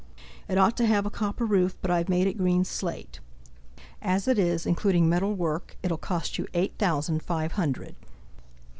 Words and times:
It 0.47 0.57
ought 0.57 0.75
to 0.77 0.87
have 0.87 1.05
a 1.05 1.11
copper 1.11 1.45
roof, 1.45 1.77
but 1.79 1.91
I've 1.91 2.09
made 2.09 2.25
it 2.25 2.39
green 2.39 2.65
slate. 2.65 3.19
As 4.01 4.27
it 4.27 4.39
is, 4.39 4.65
including 4.65 5.07
metal 5.07 5.35
work, 5.35 5.77
it'll 5.83 5.95
cost 5.99 6.39
you 6.39 6.47
eight 6.55 6.73
thousand 6.79 7.21
five 7.21 7.51
hundred." 7.51 7.93